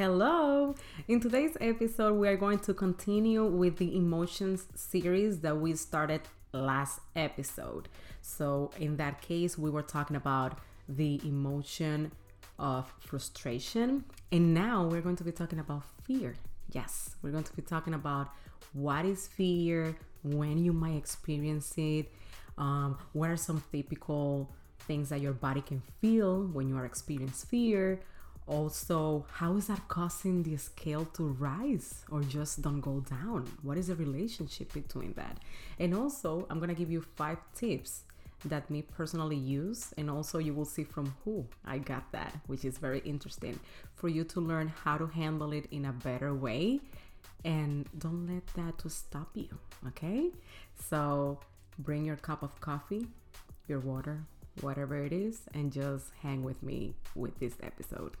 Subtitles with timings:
[0.00, 0.74] Hello!
[1.08, 6.22] In today's episode, we are going to continue with the emotions series that we started
[6.54, 7.86] last episode.
[8.22, 10.56] So, in that case, we were talking about
[10.88, 12.12] the emotion
[12.58, 16.34] of frustration, and now we're going to be talking about fear.
[16.72, 18.28] Yes, we're going to be talking about
[18.72, 19.94] what is fear,
[20.24, 22.10] when you might experience it,
[22.56, 27.48] um, what are some typical things that your body can feel when you are experiencing
[27.50, 28.00] fear
[28.46, 33.50] also how is that causing the scale to rise or just don't go down?
[33.62, 35.38] What is the relationship between that?
[35.78, 38.02] And also i'm to give you five tips
[38.44, 42.64] that me personally use and also you will see from who i got that which
[42.64, 43.60] is very interesting
[44.00, 46.80] for you to learn how to handle it in a better way.
[47.44, 49.48] And don't let that to stop you
[49.88, 50.30] okay?
[50.88, 51.38] So
[51.78, 53.06] bring your cup of coffee
[53.68, 54.20] your water
[54.62, 58.16] whatever it is and just hang with me with this episode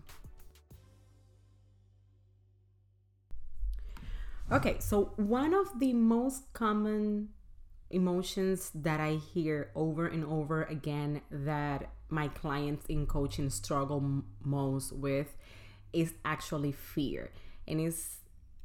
[4.52, 7.28] Okay, so one of the most common
[7.90, 14.92] emotions that I hear over and over again that my clients in coaching struggle most
[14.92, 15.36] with
[15.92, 17.30] is actually fear.
[17.68, 18.16] And it's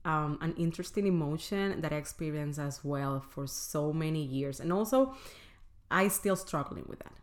[0.05, 4.59] um, an interesting emotion that I experience as well for so many years.
[4.59, 5.15] And also,
[5.91, 7.13] I still struggling with that.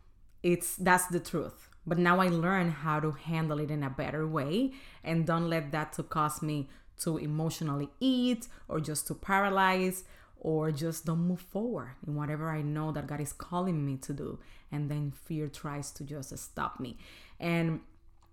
[0.43, 1.69] It's that's the truth.
[1.85, 4.71] But now I learn how to handle it in a better way
[5.03, 6.69] and don't let that to cause me
[7.01, 10.03] to emotionally eat or just to paralyze
[10.39, 14.13] or just don't move forward in whatever I know that God is calling me to
[14.13, 14.39] do.
[14.71, 16.97] And then fear tries to just stop me.
[17.39, 17.81] And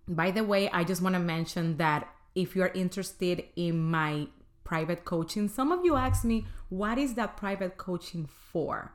[0.09, 4.27] by the way, I just want to mention that if you're interested in my
[4.65, 8.93] private coaching, some of you ask me, what is that private coaching for?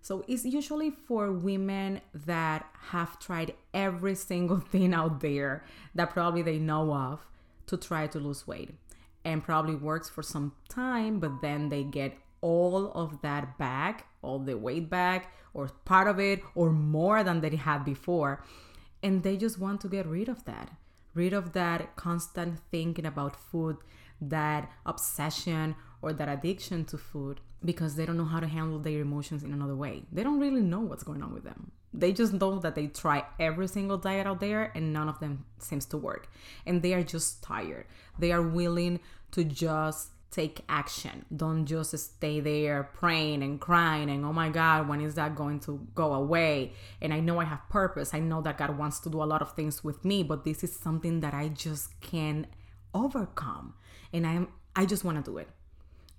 [0.00, 6.42] So it's usually for women that have tried every single thing out there that probably
[6.42, 7.26] they know of
[7.66, 8.70] to try to lose weight
[9.24, 14.38] and probably works for some time, but then they get all of that back, all
[14.38, 18.42] the weight back, or part of it, or more than they had before.
[19.02, 20.70] And they just want to get rid of that,
[21.14, 23.76] rid of that constant thinking about food,
[24.20, 29.00] that obsession, or that addiction to food because they don't know how to handle their
[29.00, 30.02] emotions in another way.
[30.12, 31.72] They don't really know what's going on with them.
[31.92, 35.44] They just know that they try every single diet out there and none of them
[35.58, 36.30] seems to work.
[36.66, 37.86] And they are just tired.
[38.18, 39.00] They are willing
[39.32, 41.24] to just take action.
[41.34, 45.60] Don't just stay there praying and crying and oh my God, when is that going
[45.60, 46.74] to go away?
[47.00, 48.12] And I know I have purpose.
[48.12, 50.62] I know that God wants to do a lot of things with me, but this
[50.62, 52.46] is something that I just can't
[52.94, 53.74] overcome.
[54.12, 55.48] And I'm I just want to do it.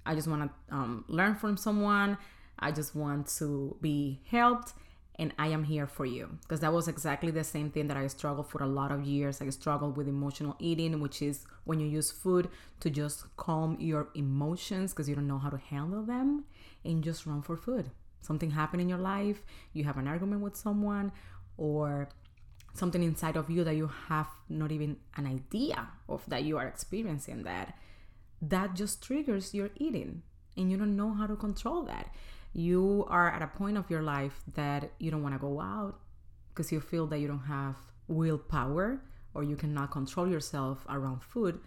[0.09, 2.17] I just want to um, learn from someone.
[2.57, 4.73] I just want to be helped
[5.19, 6.39] and I am here for you.
[6.41, 9.39] Because that was exactly the same thing that I struggled for a lot of years.
[9.39, 12.49] I struggled with emotional eating, which is when you use food
[12.79, 16.45] to just calm your emotions because you don't know how to handle them
[16.83, 17.91] and just run for food.
[18.21, 19.43] Something happened in your life,
[19.73, 21.11] you have an argument with someone,
[21.57, 22.09] or
[22.73, 26.67] something inside of you that you have not even an idea of that you are
[26.67, 27.75] experiencing that
[28.41, 30.21] that just triggers your eating
[30.57, 32.13] and you don't know how to control that
[32.53, 35.99] you are at a point of your life that you don't want to go out
[36.49, 37.75] because you feel that you don't have
[38.07, 39.01] willpower
[39.33, 41.59] or you cannot control yourself around food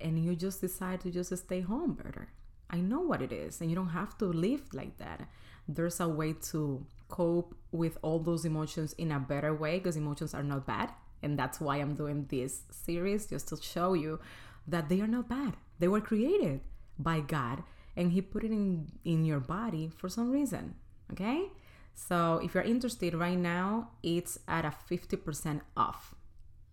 [0.00, 2.28] and you just decide to just stay home better.
[2.70, 5.28] I know what it is and you don't have to live like that.
[5.68, 10.34] There's a way to cope with all those emotions in a better way because emotions
[10.34, 10.90] are not bad
[11.22, 14.20] and that's why I'm doing this series just to show you
[14.66, 15.54] that they are not bad.
[15.78, 16.60] They were created
[16.98, 17.62] by God
[17.96, 20.74] and he put it in in your body for some reason
[21.12, 21.50] okay?
[21.94, 26.14] So if you're interested right now it's at a 50% off.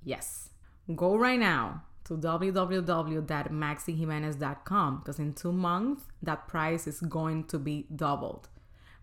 [0.04, 0.50] Yes.
[0.96, 7.86] Go right now to www.maxyjimenez.com because in two months that price is going to be
[7.96, 8.48] doubled.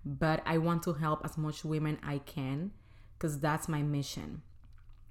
[0.04, 2.70] But i want to help as much women i can
[3.18, 4.42] because that's my mission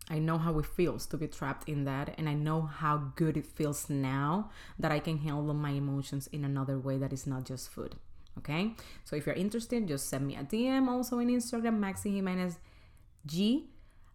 [0.09, 3.37] I know how it feels to be trapped in that, and I know how good
[3.37, 7.45] it feels now that I can handle my emotions in another way that is not
[7.45, 7.95] just food.
[8.37, 8.73] Okay,
[9.03, 12.59] so if you're interested, just send me a DM also in Instagram, Maxy Jimenez
[13.25, 13.69] G.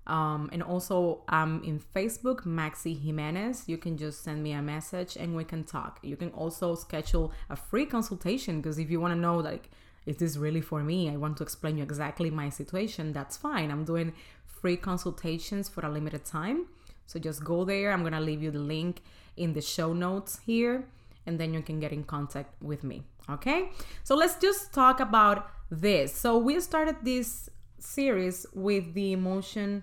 [0.07, 3.65] Um, and also I'm in Facebook, Maxy Jimenez.
[3.67, 6.01] You can just send me a message and we can talk.
[6.03, 9.71] You can also schedule a free consultation because if you want to know like
[10.07, 11.11] is this really for me?
[11.11, 13.13] I want to explain you exactly my situation.
[13.13, 13.71] That's fine.
[13.71, 14.15] I'm doing
[14.61, 16.67] free consultations for a limited time.
[17.07, 17.93] So just go there.
[17.93, 19.03] I'm going to leave you the link
[19.37, 20.85] in the show notes here
[21.27, 23.03] and then you can get in contact with me.
[23.29, 23.71] Okay?
[24.05, 26.15] So let's just talk about this.
[26.15, 27.49] So we started this
[27.79, 29.83] series with the emotion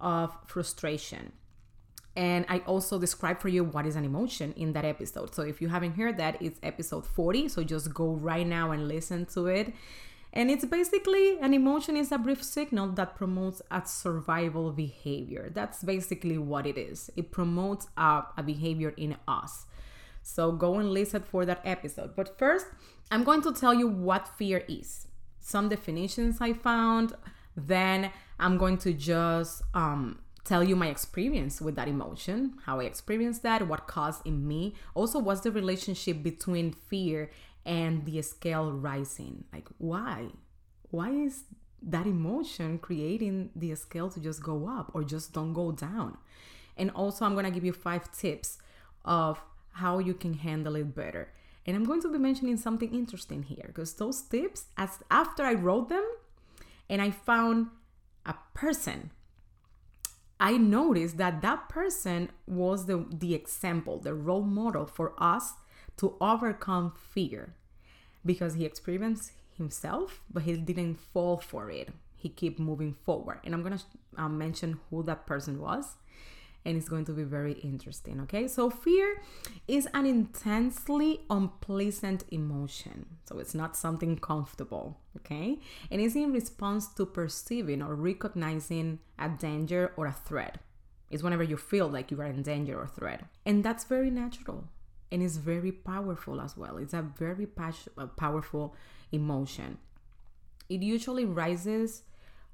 [0.00, 1.32] of frustration.
[2.16, 5.34] And I also described for you what is an emotion in that episode.
[5.34, 7.48] So if you haven't heard that, it's episode 40.
[7.48, 9.72] So just go right now and listen to it.
[10.32, 15.50] And it's basically an emotion is a brief signal that promotes a survival behavior.
[15.52, 17.10] That's basically what it is.
[17.16, 19.66] It promotes a, a behavior in us.
[20.22, 22.14] So go and listen for that episode.
[22.14, 22.66] But first,
[23.10, 25.08] I'm going to tell you what fear is.
[25.40, 27.14] Some definitions I found.
[27.56, 32.84] Then I'm going to just um, tell you my experience with that emotion, how I
[32.84, 34.74] experienced that, what caused in me.
[34.94, 37.30] Also, what's the relationship between fear
[37.64, 39.44] and the scale rising.
[39.52, 40.28] Like, why?
[40.90, 41.44] Why is
[41.82, 46.18] that emotion creating the scale to just go up or just don't go down?
[46.76, 48.58] And also, I'm gonna give you five tips
[49.04, 49.40] of
[49.72, 51.32] how you can handle it better.
[51.66, 55.54] And I'm going to be mentioning something interesting here because those tips, as after I
[55.54, 56.04] wrote them
[56.88, 57.68] and I found
[58.26, 59.10] a person,
[60.38, 65.52] I noticed that that person was the, the example, the role model for us
[66.00, 67.54] to overcome fear
[68.24, 71.90] because he experienced himself, but he didn't fall for it.
[72.16, 73.40] He kept moving forward.
[73.44, 73.84] And I'm going to
[74.16, 75.96] uh, mention who that person was.
[76.64, 78.20] And it's going to be very interesting.
[78.20, 78.46] Okay.
[78.46, 79.22] So, fear
[79.66, 83.06] is an intensely unpleasant emotion.
[83.26, 84.98] So, it's not something comfortable.
[85.18, 85.58] Okay.
[85.90, 90.58] And it's in response to perceiving or recognizing a danger or a threat.
[91.10, 93.24] It's whenever you feel like you are in danger or threat.
[93.46, 94.68] And that's very natural
[95.10, 96.76] and it's very powerful as well.
[96.78, 98.74] It's a very pas- uh, powerful
[99.12, 99.78] emotion.
[100.68, 102.02] It usually rises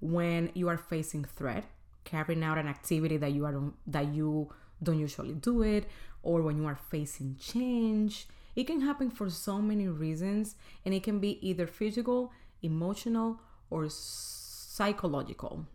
[0.01, 1.65] when you are facing threat,
[2.05, 4.51] carrying out an activity that you are that you
[4.83, 5.89] don't usually do it,
[6.23, 8.29] or when you are facing change.
[8.55, 12.33] It can happen for so many reasons, and it can be either physical,
[12.63, 15.67] emotional, or psychological.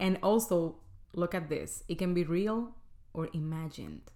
[0.00, 0.76] And also,
[1.14, 2.74] look at this: it can be real
[3.12, 4.10] or imagined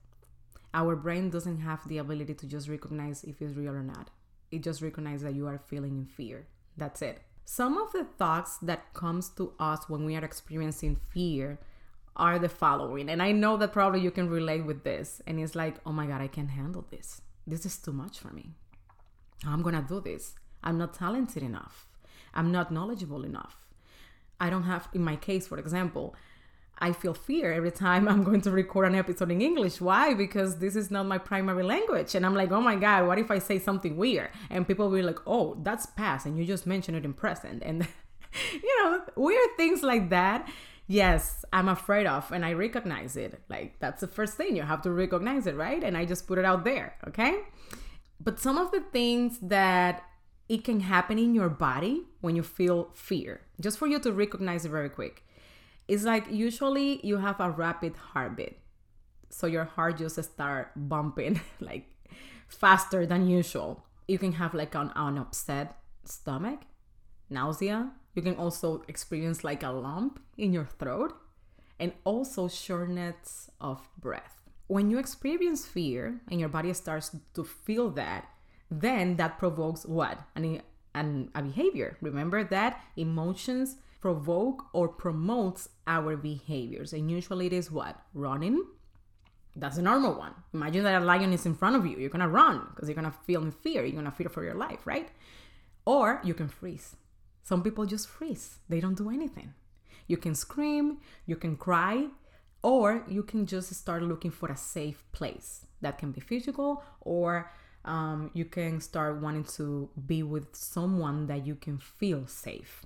[0.74, 4.10] our brain doesn't have the ability to just recognize if it's real or not.
[4.50, 6.46] It just recognizes that you are feeling in fear.
[6.76, 7.22] That's it.
[7.44, 11.58] Some of the thoughts that comes to us when we are experiencing fear
[12.16, 13.08] are the following.
[13.08, 15.22] And I know that probably you can relate with this.
[15.26, 17.22] And it's like, oh my God, I can't handle this.
[17.46, 18.50] This is too much for me.
[19.46, 20.34] I'm going to do this.
[20.62, 21.86] I'm not talented enough.
[22.32, 23.68] I'm not knowledgeable enough.
[24.40, 26.14] I don't have, in my case, for example,
[26.78, 29.80] I feel fear every time I'm going to record an episode in English.
[29.80, 30.14] Why?
[30.14, 32.14] Because this is not my primary language.
[32.14, 34.30] And I'm like, oh my God, what if I say something weird?
[34.50, 36.26] And people will be like, oh, that's past.
[36.26, 37.62] And you just mentioned it in present.
[37.64, 37.86] And,
[38.52, 40.48] you know, weird things like that.
[40.86, 42.30] Yes, I'm afraid of.
[42.30, 43.40] And I recognize it.
[43.48, 44.56] Like, that's the first thing.
[44.56, 45.82] You have to recognize it, right?
[45.82, 46.96] And I just put it out there.
[47.08, 47.40] Okay.
[48.20, 50.04] But some of the things that
[50.48, 54.66] it can happen in your body when you feel fear, just for you to recognize
[54.66, 55.24] it very quick
[55.88, 58.58] it's like usually you have a rapid heartbeat.
[59.30, 61.90] So your heart just start bumping like
[62.48, 63.84] faster than usual.
[64.06, 66.60] You can have like an, an upset stomach,
[67.30, 67.90] nausea.
[68.14, 71.14] You can also experience like a lump in your throat
[71.80, 74.40] and also shortness of breath.
[74.68, 78.28] When you experience fear and your body starts to feel that,
[78.70, 80.18] then that provokes what?
[80.36, 80.62] An,
[80.94, 81.98] an, a behavior.
[82.00, 86.92] Remember that emotions provoke or promotes our behaviors.
[86.92, 87.96] And usually it is what?
[88.12, 88.62] Running.
[89.56, 90.34] That's a normal one.
[90.52, 91.96] Imagine that a lion is in front of you.
[91.96, 93.82] You're gonna run because you're gonna feel in fear.
[93.82, 95.08] You're gonna fear for your life, right?
[95.86, 96.96] Or you can freeze.
[97.44, 99.54] Some people just freeze, they don't do anything.
[100.06, 102.08] You can scream, you can cry,
[102.62, 105.64] or you can just start looking for a safe place.
[105.80, 107.50] That can be physical, or
[107.86, 112.84] um, you can start wanting to be with someone that you can feel safe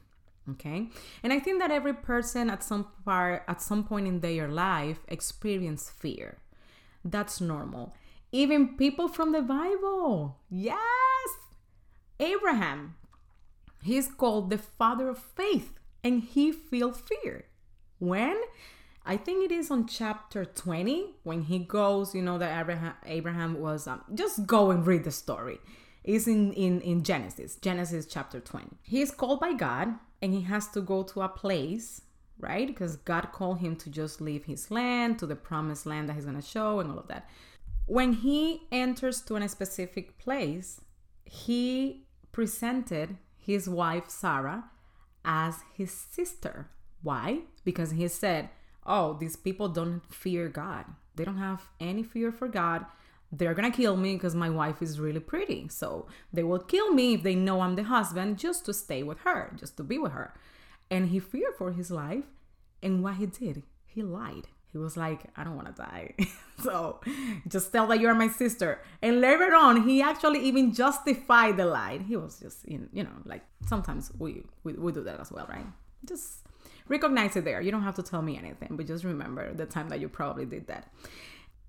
[0.53, 0.89] okay?
[1.23, 4.99] And i think that every person at some part at some point in their life
[5.09, 6.39] experience fear.
[7.05, 7.95] That's normal.
[8.33, 11.29] Even people from the bible yes!
[12.21, 12.97] Abraham
[13.83, 17.45] he's called the father of faith and he feel fear.
[17.99, 18.41] When?
[19.05, 23.59] I think it is on chapter 20 when he goes you know that abraham abraham
[23.59, 25.59] was um, just go and read the story.
[26.05, 30.43] Is in, in in genesis genesis chapter 20 he is called by god and he
[30.43, 32.03] has to go to a place,
[32.39, 32.67] right?
[32.67, 36.25] Because God called him to just leave his land to the promised land that he's
[36.25, 37.29] going to show and all of that.
[37.87, 40.81] When he enters to a specific place,
[41.25, 44.65] he presented his wife Sarah
[45.25, 46.69] as his sister.
[47.03, 47.41] Why?
[47.65, 48.51] Because he said,
[48.85, 50.87] Oh, these people don't fear God.
[51.15, 52.87] They don't have any fear for God
[53.31, 55.69] they're gonna kill me because my wife is really pretty.
[55.69, 59.19] So they will kill me if they know I'm the husband just to stay with
[59.21, 60.35] her, just to be with her.
[60.91, 62.25] And he feared for his life.
[62.83, 64.49] And what he did, he lied.
[64.71, 66.15] He was like, I don't want to die.
[66.63, 67.01] so
[67.49, 68.83] just tell that you're my sister.
[69.03, 71.99] And later on, he actually even justified the lie.
[72.07, 75.47] He was just, in, you know, like sometimes we, we, we do that as well,
[75.49, 75.67] right?
[76.05, 76.47] Just
[76.87, 77.61] recognize it there.
[77.61, 80.45] You don't have to tell me anything, but just remember the time that you probably
[80.45, 80.93] did that.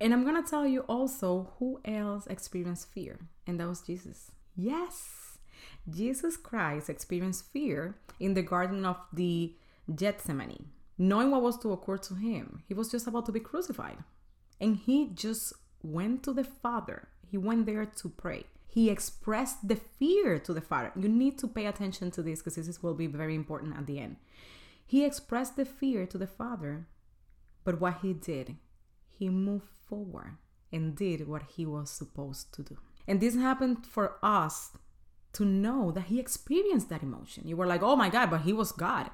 [0.01, 4.31] And I'm going to tell you also who else experienced fear, and that was Jesus.
[4.55, 5.37] Yes,
[5.89, 9.55] Jesus Christ experienced fear in the Garden of the
[9.93, 10.67] Gethsemane
[10.99, 12.61] knowing what was to occur to him.
[12.67, 13.97] He was just about to be crucified.
[14.59, 17.07] And he just went to the Father.
[17.31, 18.43] He went there to pray.
[18.67, 20.91] He expressed the fear to the Father.
[20.95, 23.99] You need to pay attention to this because this will be very important at the
[23.99, 24.17] end.
[24.85, 26.87] He expressed the fear to the Father,
[27.63, 28.57] but what he did,
[29.09, 30.37] he moved forward
[30.71, 32.77] and did what he was supposed to do.
[33.07, 34.71] And this happened for us
[35.33, 37.47] to know that he experienced that emotion.
[37.47, 39.09] You were like, oh my God, but he was God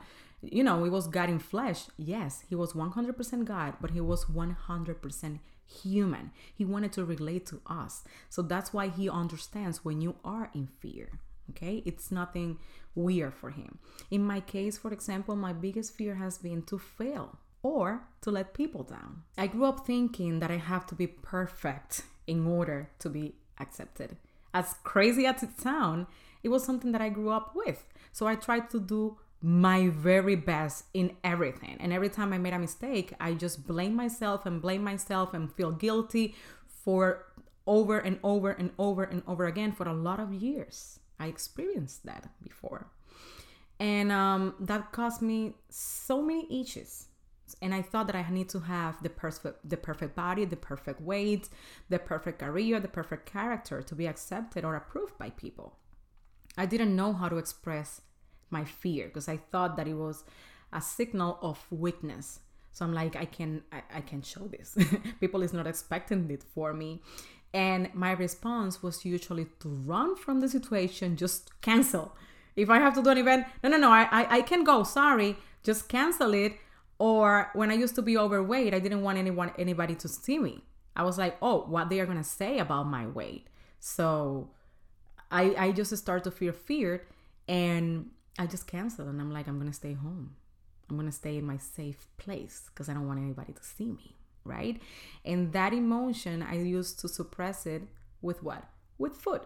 [0.52, 1.86] you know, he was God in flesh.
[1.98, 5.40] Yes, he was 100% God, but he was 100%
[5.82, 6.32] human.
[6.54, 8.04] He wanted to relate to us.
[8.30, 11.20] So that's why he understands when you are in fear.
[11.52, 12.58] Okay, it's nothing
[12.96, 13.78] weird for him.
[14.10, 18.54] In my case, for example, my biggest fear has been to fail or to let
[18.54, 19.24] people down.
[19.40, 24.18] I grew up thinking that I have to be perfect in order to be accepted.
[24.54, 26.06] As crazy as it sounds,
[26.44, 27.84] it was something that I grew up with.
[28.12, 31.78] So I tried to do my very best in everything.
[31.80, 35.52] And every time I made a mistake, I just blame myself and blame myself and
[35.52, 36.36] feel guilty
[36.84, 37.26] for
[37.66, 41.00] over and over and over and over again for a lot of years.
[41.20, 42.92] I experienced that before.
[43.80, 47.08] And um, that caused me so many issues.
[47.66, 51.02] And I thought that I need to have the perfect, the perfect body, the perfect
[51.02, 51.50] weight,
[51.90, 55.76] the perfect career, the perfect character to be accepted or approved by people.
[56.56, 58.02] I didn't know how to express
[58.52, 60.26] my fear because I thought that it was
[60.72, 62.40] a signal of weakness.
[62.72, 64.78] So I'm like, I can I, I can show this.
[65.20, 67.02] People is not expecting it for me.
[67.52, 72.16] And my response was usually to run from the situation, just cancel.
[72.56, 74.84] If I have to do an event, no, no, no, I, I, I can go.
[74.84, 76.54] Sorry, just cancel it.
[76.98, 80.64] Or when I used to be overweight, I didn't want anyone anybody to see me.
[80.96, 83.48] I was like, oh, what they are gonna say about my weight.
[83.80, 84.50] So
[85.32, 87.02] I I just start to feel feared
[87.48, 90.36] and I just canceled and I'm like, I'm gonna stay home.
[90.90, 94.16] I'm gonna stay in my safe place because I don't want anybody to see me,
[94.44, 94.82] right?
[95.26, 97.84] And that emotion, I used to suppress it
[98.22, 98.64] with what?
[98.98, 99.42] With food.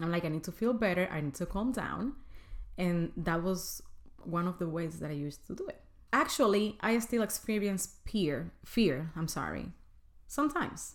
[0.00, 1.08] I'm like, I need to feel better.
[1.10, 2.14] I need to calm down.
[2.76, 3.82] And that was
[4.24, 5.80] one of the ways that I used to do it.
[6.14, 9.72] Actually, I still experience fear, fear, I'm sorry,
[10.28, 10.94] sometimes.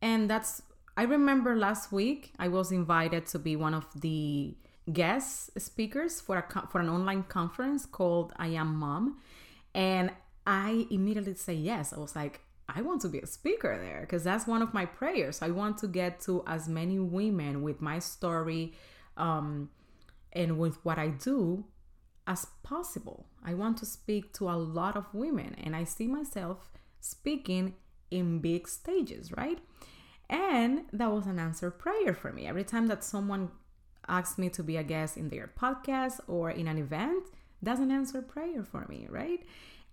[0.00, 0.62] And that's,
[0.96, 4.54] I remember last week I was invited to be one of the
[4.92, 9.18] guest speakers for a for an online conference called I Am Mom,
[9.74, 10.12] and
[10.46, 11.92] I immediately say yes.
[11.92, 14.86] I was like, I want to be a speaker there because that's one of my
[14.86, 15.42] prayers.
[15.42, 18.74] I want to get to as many women with my story
[19.16, 19.70] um,
[20.32, 21.64] and with what I do
[22.30, 23.26] as possible.
[23.44, 26.70] I want to speak to a lot of women, and I see myself
[27.00, 27.74] speaking
[28.08, 29.58] in big stages, right?
[30.28, 32.46] And that was an answer prayer for me.
[32.46, 33.50] Every time that someone
[34.06, 37.24] asked me to be a guest in their podcast or in an event,
[37.60, 39.40] that's an answer prayer for me, right?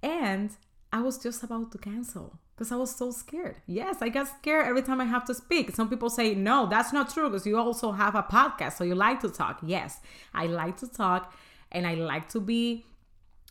[0.04, 0.52] And
[0.94, 3.58] I was just about to cancel because I was so scared.
[3.66, 5.76] Yes, I get scared every time I have to speak.
[5.76, 8.94] Some people say, no, that's not true because you also have a podcast, so you
[8.94, 9.60] like to talk.
[9.64, 10.02] Yes,
[10.36, 11.34] I like to talk
[11.72, 12.86] and I like to be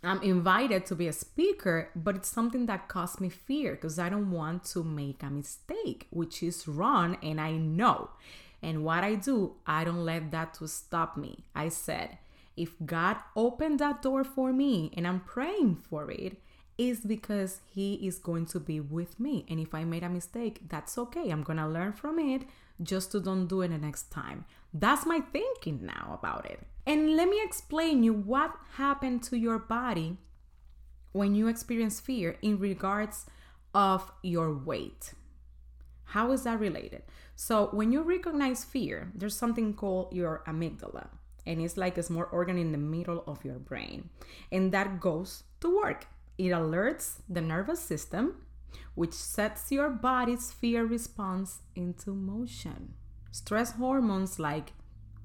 [0.02, 4.08] I'm invited to be a speaker, but it's something that caused me fear because I
[4.08, 8.10] don't want to make a mistake, which is wrong, and I know.
[8.62, 11.44] And what I do, I don't let that to stop me.
[11.54, 12.18] I said,
[12.56, 16.40] if God opened that door for me and I'm praying for it,
[16.78, 19.46] is because he is going to be with me.
[19.48, 21.30] And if I made a mistake, that's okay.
[21.30, 22.42] I'm going to learn from it
[22.82, 24.44] just to don't do it the next time.
[24.74, 26.60] That's my thinking now about it.
[26.86, 30.18] And let me explain you what happened to your body
[31.12, 33.26] when you experience fear in regards
[33.74, 35.12] of your weight.
[36.04, 37.02] How is that related?
[37.34, 41.08] So, when you recognize fear, there's something called your amygdala,
[41.44, 44.08] and it's like a small organ in the middle of your brain,
[44.52, 46.06] and that goes to work.
[46.38, 48.46] It alerts the nervous system,
[48.94, 52.94] which sets your body's fear response into motion.
[53.32, 54.72] Stress hormones like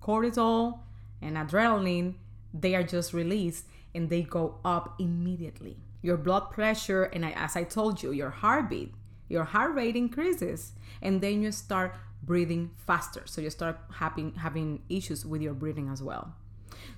[0.01, 0.79] cortisol
[1.21, 2.15] and adrenaline,
[2.53, 5.77] they are just released and they go up immediately.
[6.01, 8.93] Your blood pressure and as I told you, your heartbeat
[9.29, 14.81] your heart rate increases and then you start breathing faster so you start having having
[14.89, 16.35] issues with your breathing as well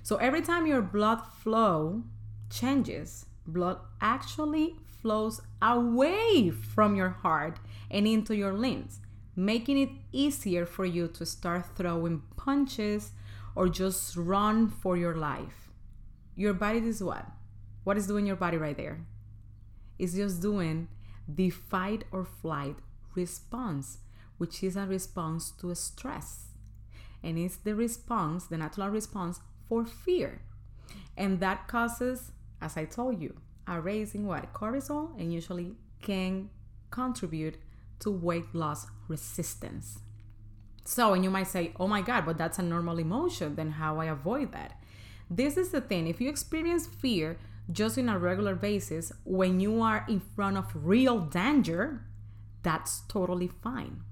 [0.02, 2.02] so every time your blood flow
[2.50, 7.58] changes blood actually flows away from your heart
[7.90, 9.00] and into your limbs,
[9.36, 13.12] making it easier for you to start throwing punches
[13.54, 15.70] or just run for your life.
[16.36, 17.26] Your body is what?
[17.84, 19.06] What is doing your body right there?
[19.98, 20.88] It's just doing
[21.28, 22.76] the fight or flight
[23.14, 23.98] response,
[24.38, 26.46] which is a response to stress.
[27.22, 30.42] And it's the response, the natural response for fear.
[31.16, 34.52] And that causes, as I told you, a raising what?
[34.52, 36.50] Cortisol and usually can
[36.90, 37.56] contribute
[38.00, 40.00] to weight loss resistance.
[40.84, 44.00] So, and you might say, oh my God, but that's a normal emotion, then how
[44.00, 44.78] I avoid that?
[45.30, 46.06] This is the thing.
[46.06, 47.38] If you experience fear
[47.72, 52.04] just in a regular basis, when you are in front of real danger,
[52.62, 54.02] that's totally fine.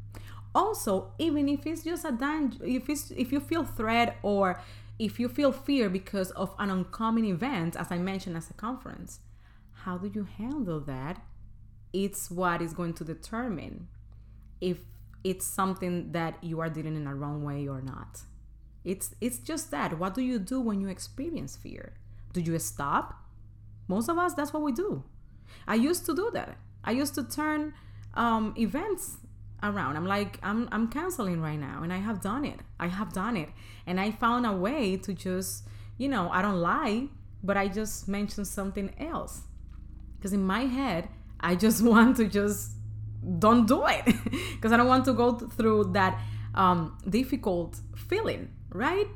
[0.54, 4.60] Also, even if it's just a danger, if it's if you feel threat or
[4.98, 9.20] if you feel fear because of an uncommon event, as I mentioned as a conference,
[9.84, 11.22] how do you handle that?
[11.92, 13.88] It's what is going to determine
[14.60, 14.78] if
[15.24, 18.22] it's something that you are dealing in a wrong way or not.
[18.84, 19.98] It's it's just that.
[19.98, 21.94] What do you do when you experience fear?
[22.32, 23.14] Do you stop?
[23.88, 25.04] Most of us, that's what we do.
[25.66, 26.56] I used to do that.
[26.84, 27.74] I used to turn
[28.14, 29.18] um, events
[29.62, 29.96] around.
[29.96, 32.60] I'm like, I'm I'm canceling right now, and I have done it.
[32.80, 33.50] I have done it,
[33.86, 35.64] and I found a way to just,
[35.98, 37.08] you know, I don't lie,
[37.42, 39.42] but I just mention something else,
[40.16, 41.08] because in my head,
[41.40, 42.72] I just want to just
[43.38, 44.04] don't do it,
[44.52, 46.20] because I don't want to go through that
[46.54, 49.08] um, difficult feeling, right?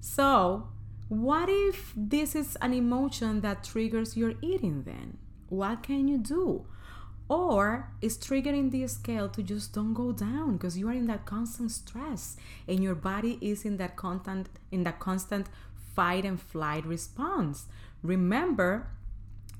[0.00, 0.68] So,
[1.08, 4.82] what if this is an emotion that triggers your eating?
[4.84, 6.66] Then, what can you do?
[7.32, 11.24] or is triggering the scale to just don't go down because you are in that
[11.24, 12.36] constant stress
[12.68, 15.46] and your body is in that constant in that constant
[15.94, 17.66] fight and flight response
[18.02, 18.88] remember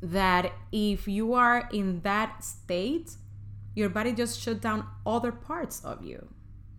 [0.03, 3.13] that if you are in that state
[3.75, 6.29] your body just shut down other parts of you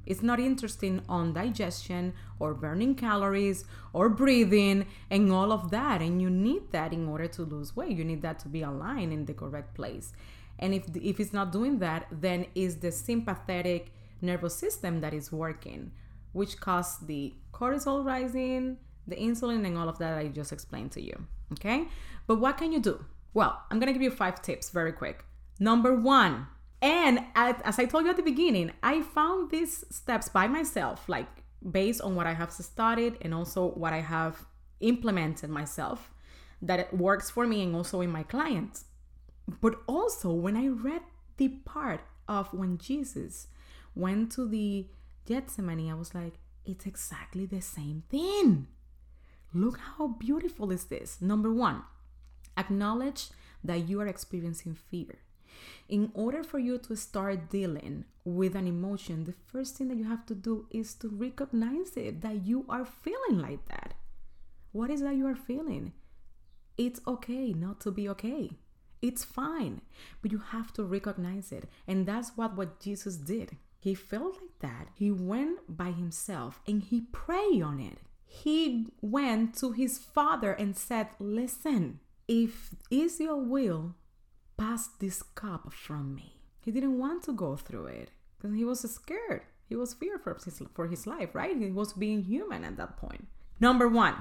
[0.05, 3.63] it's not interested on digestion or burning calories
[3.93, 7.97] or breathing and all of that and you need that in order to lose weight
[7.97, 10.13] you need that to be aligned in the correct place
[10.59, 13.91] and if, if it's not doing that, then it's the sympathetic
[14.21, 15.91] nervous system that is working,
[16.31, 21.01] which causes the cortisol rising, the insulin, and all of that I just explained to
[21.01, 21.27] you.
[21.53, 21.87] Okay?
[22.27, 23.03] But what can you do?
[23.33, 25.25] Well, I'm gonna give you five tips very quick.
[25.59, 26.47] Number one,
[26.83, 31.29] and as I told you at the beginning, I found these steps by myself, like
[31.71, 34.45] based on what I have studied and also what I have
[34.81, 36.11] implemented myself,
[36.61, 38.83] that it works for me and also in my clients.
[39.61, 41.03] But also, when I read
[41.37, 43.47] the part of when Jesus
[43.95, 44.87] went to the
[45.25, 46.33] Gethsemane, I was like,
[46.65, 48.67] it's exactly the same thing.
[49.53, 51.21] Look how beautiful is this.
[51.21, 51.83] Number one,
[52.57, 53.29] acknowledge
[53.63, 55.19] that you are experiencing fear.
[55.89, 60.05] In order for you to start dealing with an emotion, the first thing that you
[60.05, 63.93] have to do is to recognize it that you are feeling like that.
[64.71, 65.93] What is that you are feeling?
[66.77, 68.51] It's okay not to be okay.
[69.01, 69.81] It's fine,
[70.21, 71.69] but you have to recognize it.
[71.87, 73.57] And that's what what Jesus did.
[73.79, 74.87] He felt like that.
[74.95, 77.99] He went by himself and he prayed on it.
[78.25, 83.95] He went to his father and said, "Listen, if is your will,
[84.57, 88.79] pass this cup from me." He didn't want to go through it because he was
[88.89, 89.41] scared.
[89.67, 91.57] He was feared for his, for his life, right?
[91.57, 93.27] He was being human at that point.
[93.59, 94.15] Number one,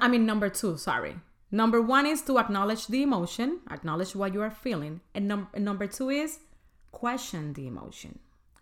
[0.00, 1.16] I mean, number two, sorry.
[1.50, 5.00] Number one is to acknowledge the emotion, acknowledge what you are feeling.
[5.14, 6.40] And, num- and number two is
[6.90, 8.18] question the emotion.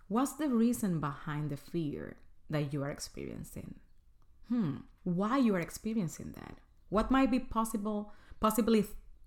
[0.09, 2.17] What's the reason behind the fear
[2.51, 3.77] that you are experiencing?
[4.49, 6.59] Hmm, why you are experiencing that?
[6.91, 8.85] What might be possible, possibly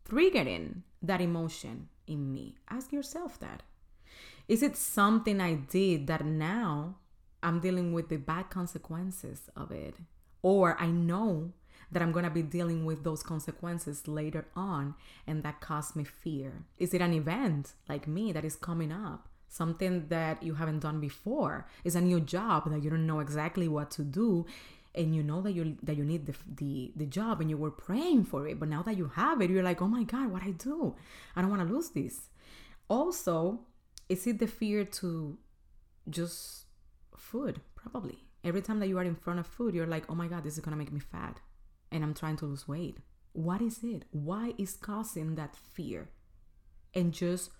[0.07, 2.55] triggering that emotion in me?
[2.69, 3.63] Ask yourself that.
[4.47, 6.95] Is it something I did that now
[7.43, 9.95] I'm dealing with the bad consequences of it?
[10.41, 11.51] Or I know
[11.91, 16.03] that I'm going to be dealing with those consequences later on and that caused me
[16.03, 16.65] fear?
[16.77, 19.27] Is it an event like me that is coming up?
[19.49, 21.67] Something that you haven't done before?
[21.83, 24.45] Is a new job that you don't know exactly what to do
[24.95, 27.71] and you know that you that you need the, the the job and you were
[27.71, 30.43] praying for it but now that you have it you're like oh my god what
[30.43, 30.95] i do
[31.35, 32.29] i don't want to lose this
[32.89, 33.59] also
[34.09, 35.37] is it the fear to
[36.09, 36.65] just
[37.15, 40.27] food probably every time that you are in front of food you're like oh my
[40.27, 41.39] god this is gonna make me fat
[41.91, 42.97] and I'm trying to lose weight.
[43.33, 44.03] What is it?
[44.11, 46.09] Why is causing that fear?
[46.93, 47.51] And just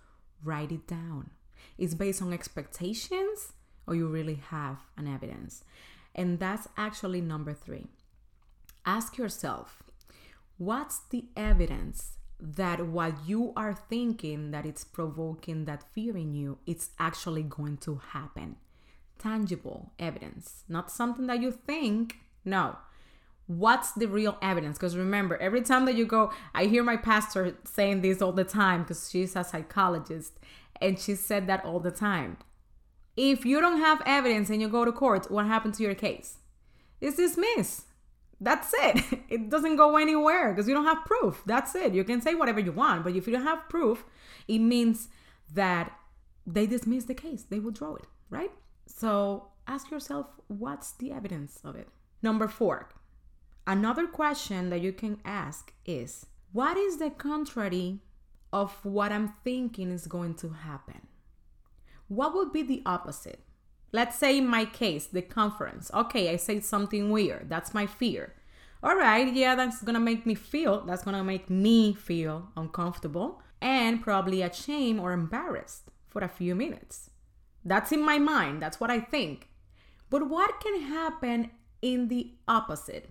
[0.43, 1.31] write it down.
[1.77, 3.53] It's based on expectations
[3.85, 5.63] or you really have an evidence.
[6.17, 7.88] And that's actually number three.
[8.86, 9.84] Ask yourself,
[10.58, 16.60] what's the evidence that what you are thinking that it's provoking that fear in you,
[16.65, 18.58] it's actually going to happen.
[19.17, 22.17] Tangible evidence, not something that you think.
[22.45, 22.77] No.
[23.47, 24.77] What's the real evidence?
[24.77, 28.43] Because remember, every time that you go, I hear my pastor saying this all the
[28.43, 30.34] time because she's a psychologist
[30.82, 32.38] and she said that all the time.
[33.17, 36.38] If you don't have evidence and you go to court, what happened to your case?
[37.01, 37.86] It's dismissed.
[38.39, 39.03] That's it.
[39.30, 41.41] It doesn't go anywhere because you don't have proof.
[41.45, 41.93] That's it.
[41.93, 44.06] You can say whatever you want, but if you don't have proof,
[44.47, 45.10] it means
[45.53, 45.91] that
[46.45, 48.51] they dismiss the case, they withdraw it, right?
[48.86, 51.89] So ask yourself what's the evidence of it?
[52.21, 52.89] Number four,
[53.65, 57.99] another question that you can ask is what is the contrary
[58.53, 61.01] of what I'm thinking is going to happen?
[62.08, 63.41] What would be the opposite?
[63.91, 65.89] Let's say in my case, the conference.
[65.93, 67.50] Okay, I said something weird.
[67.50, 68.34] That's my fear.
[68.84, 74.02] All right, yeah, that's gonna make me feel, that's gonna make me feel uncomfortable and
[74.02, 77.10] probably ashamed or embarrassed for a few minutes.
[77.65, 79.50] That's in my mind, that's what I think.
[80.10, 83.10] But what can happen in the opposite?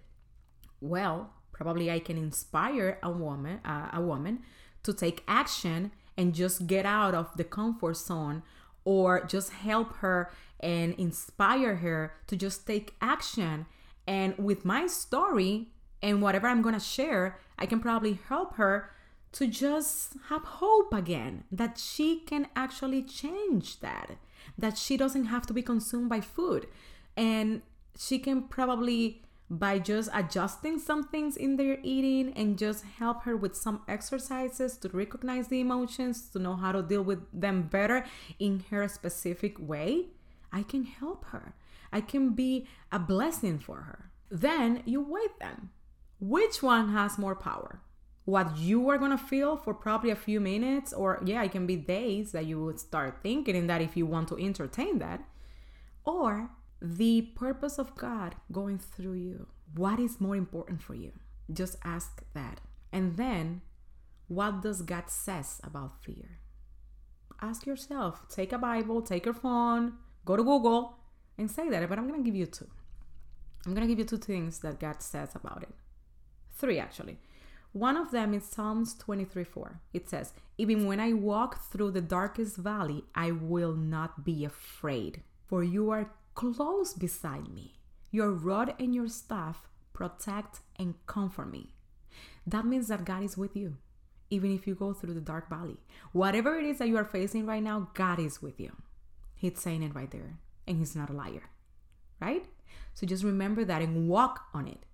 [0.80, 4.40] Well, probably I can inspire a woman, uh, a woman
[4.84, 8.42] to take action and just get out of the comfort zone
[8.86, 13.66] or just help her and inspire her to just take action.
[14.06, 15.68] And with my story
[16.00, 18.90] and whatever I'm to share, I can probably help her
[19.32, 24.12] to just have hope again that she can actually change that,
[24.56, 26.68] that she doesn't have to be consumed by food.
[27.16, 27.62] And
[27.98, 33.36] she can probably by just adjusting some things in their eating and just help her
[33.36, 38.04] with some exercises to recognize the emotions, to know how to deal with them better
[38.38, 40.06] in her specific way,
[40.52, 41.54] I can help her.
[41.92, 44.10] I can be a blessing for her.
[44.30, 45.70] Then you weigh them.
[46.18, 47.80] Which one has more power?
[48.24, 51.76] What you are gonna feel for probably a few minutes, or yeah, it can be
[51.76, 55.22] days that you would start thinking in that if you want to entertain that,
[56.04, 59.46] or the purpose of God going through you.
[59.74, 61.12] What is more important for you?
[61.52, 62.60] Just ask that.
[62.92, 63.62] And then,
[64.28, 66.38] what does God says about fear?
[67.40, 68.26] Ask yourself.
[68.28, 70.98] Take a Bible, take your phone, go to Google
[71.38, 71.88] and say that.
[71.88, 72.68] But I'm going to give you two.
[73.64, 75.74] I'm going to give you two things that God says about it.
[76.56, 77.18] Three, actually.
[77.72, 79.80] One of them is Psalms 23 4.
[79.92, 85.22] It says, Even when I walk through the darkest valley, I will not be afraid,
[85.46, 87.80] for you are close beside me.
[88.12, 91.72] Your rod and your staff protect and comfort me.
[92.46, 93.78] That means that God is with you,
[94.30, 95.78] even if you go through the dark valley.
[96.12, 98.76] Whatever it is that you are facing right now, God is with you.
[99.34, 101.50] He's saying it right there, and He's not a liar,
[102.20, 102.44] right?
[102.94, 104.84] So just remember that and walk on it.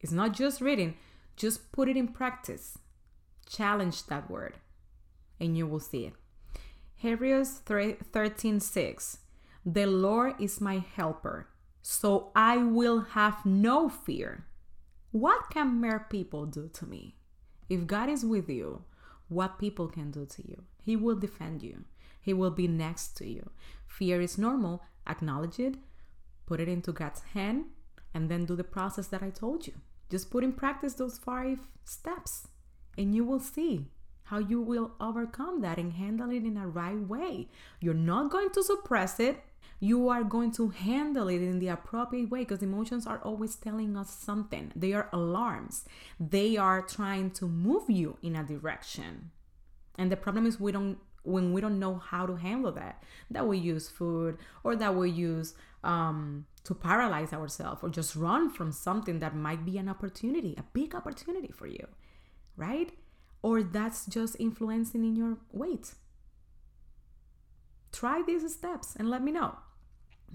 [0.00, 0.96] It's not just reading,
[1.36, 2.78] just put it in practice.
[3.48, 4.56] Challenge that word,
[5.38, 6.14] and you will see it.
[6.96, 9.18] Hebrews 13 6
[9.64, 11.48] the Lord is my helper,
[11.82, 14.46] so I will have no fear.
[15.10, 17.16] What can mere people do to me?
[17.68, 18.84] If God is with you,
[19.28, 20.64] what people can do to you?
[20.82, 21.84] He will defend you.
[22.20, 23.50] He will be next to you.
[23.86, 24.82] Fear is normal.
[25.06, 25.76] Acknowledge it,
[26.44, 27.64] put it into God's hand,
[28.12, 29.74] and then do the process that I told you.
[30.10, 32.48] Just put in practice those five steps,
[32.96, 33.86] and you will see
[34.24, 37.48] how you will overcome that and handle it in a right way.
[37.80, 39.42] You're not going to suppress it
[39.80, 43.96] you are going to handle it in the appropriate way because emotions are always telling
[43.96, 44.72] us something.
[44.74, 45.84] They are alarms,
[46.18, 49.30] they are trying to move you in a direction.
[49.96, 53.46] And the problem is, we don't when we don't know how to handle that that
[53.46, 55.54] we use food or that we use
[55.84, 60.62] um, to paralyze ourselves or just run from something that might be an opportunity a
[60.72, 61.86] big opportunity for you
[62.56, 62.92] right
[63.42, 65.94] or that's just influencing in your weight
[67.92, 69.56] try these steps and let me know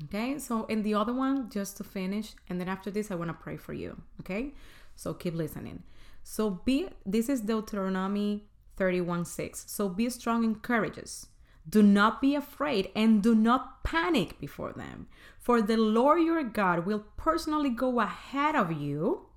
[0.06, 3.30] Okay, so in the other one, just to finish, and then after this, I want
[3.30, 4.02] to pray for you.
[4.22, 4.54] Okay,
[4.96, 5.84] so keep listening.
[6.24, 8.46] So be this is Deuteronomy
[8.78, 9.66] 31 6.
[9.68, 11.28] So be strong and courageous.
[11.70, 15.08] Do not be afraid and do not panic before them.
[15.40, 19.28] For the Lord your God will personally go ahead of you.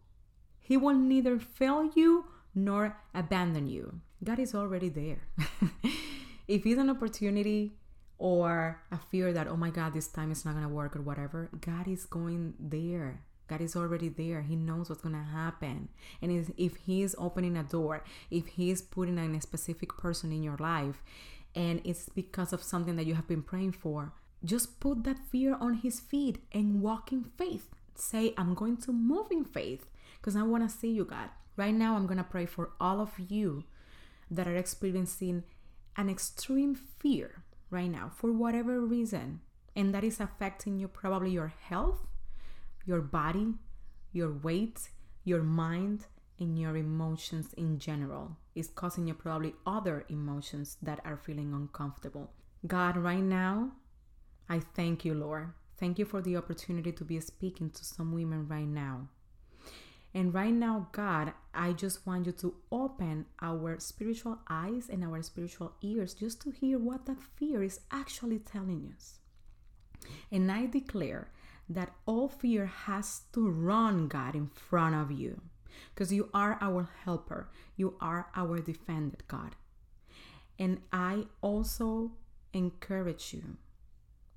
[0.58, 2.24] He will neither fail you
[2.54, 4.00] nor abandon you.
[4.24, 5.20] God is already there.
[6.48, 7.76] if it's an opportunity
[8.18, 11.02] or a fear that, oh my God, this time it's not going to work or
[11.02, 13.22] whatever, God is going there.
[13.48, 14.42] God is already there.
[14.42, 15.88] He knows what's going to happen.
[16.20, 21.02] And if He's opening a door, if He's putting a specific person in your life,
[21.54, 24.12] and it's because of something that you have been praying for,
[24.44, 27.68] just put that fear on His feet and walk in faith.
[27.94, 29.86] Say, I'm going to move in faith
[30.18, 31.30] because I want to see you, God.
[31.56, 33.64] Right now, I'm going to pray for all of you
[34.30, 35.44] that are experiencing
[35.96, 39.40] an extreme fear right now for whatever reason,
[39.74, 42.06] and that is affecting you probably your health,
[42.84, 43.54] your body,
[44.12, 44.88] your weight,
[45.24, 46.06] your mind,
[46.38, 48.36] and your emotions in general.
[48.54, 52.32] It's causing you probably other emotions that are feeling uncomfortable.
[52.66, 53.72] God, right now,
[54.48, 55.52] I thank you, Lord.
[55.78, 59.08] Thank you for the opportunity to be speaking to some women right now.
[60.16, 65.20] And right now, God, I just want you to open our spiritual eyes and our
[65.20, 69.18] spiritual ears just to hear what that fear is actually telling us.
[70.32, 71.28] And I declare
[71.68, 75.42] that all fear has to run, God, in front of you
[75.94, 79.54] because you are our helper, you are our defender, God.
[80.58, 82.12] And I also
[82.54, 83.58] encourage you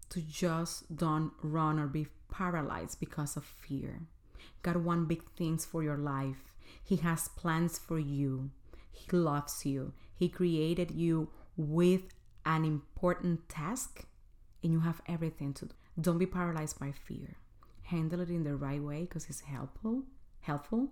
[0.10, 4.02] to just don't run or be paralyzed because of fear.
[4.62, 6.54] God wants big things for your life.
[6.84, 8.52] He has plans for you.
[8.92, 9.94] He loves you.
[10.16, 12.02] He created you with
[12.46, 14.06] an important task
[14.64, 15.76] and you have everything to do.
[16.00, 17.36] Don't be paralyzed by fear.
[17.84, 20.04] Handle it in the right way because it's helpful,
[20.42, 20.90] helpful.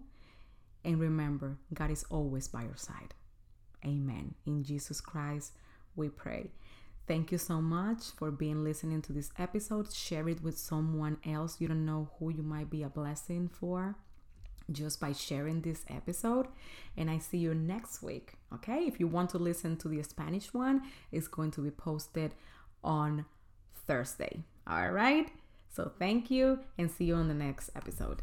[0.84, 3.14] And remember, God is always by your side.
[3.86, 4.36] Amen.
[4.46, 5.54] In Jesus Christ,
[5.96, 6.52] we pray.
[7.08, 9.94] Thank you so much for being listening to this episode.
[9.94, 11.62] Share it with someone else.
[11.62, 13.96] You don't know who you might be a blessing for
[14.70, 16.48] just by sharing this episode.
[16.98, 18.34] And I see you next week.
[18.54, 18.80] Okay.
[18.80, 22.34] If you want to listen to the Spanish one, it's going to be posted
[22.84, 23.26] on
[23.86, 24.42] Thursday.
[24.68, 25.32] All right.
[25.74, 28.22] So thank you and see you on the next episode.